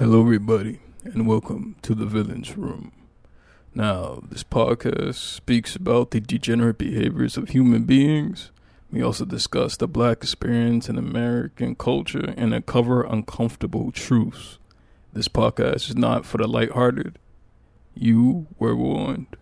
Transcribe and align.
Hello, 0.00 0.22
everybody, 0.22 0.78
and 1.04 1.26
welcome 1.26 1.76
to 1.82 1.94
the 1.94 2.06
Villains 2.06 2.56
Room. 2.56 2.90
Now, 3.74 4.22
this 4.26 4.42
podcast 4.42 5.16
speaks 5.16 5.76
about 5.76 6.10
the 6.10 6.20
degenerate 6.20 6.78
behaviors 6.78 7.36
of 7.36 7.50
human 7.50 7.84
beings. 7.84 8.50
We 8.90 9.02
also 9.02 9.26
discuss 9.26 9.76
the 9.76 9.86
black 9.86 10.22
experience 10.22 10.88
in 10.88 10.96
American 10.96 11.74
culture 11.74 12.32
and 12.38 12.54
uncover 12.54 13.02
uncomfortable 13.02 13.92
truths. 13.92 14.56
This 15.12 15.28
podcast 15.28 15.90
is 15.90 15.96
not 15.96 16.24
for 16.24 16.38
the 16.38 16.48
lighthearted. 16.48 17.18
You 17.94 18.46
were 18.58 18.74
warned. 18.74 19.36